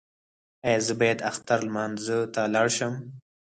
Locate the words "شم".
2.77-2.93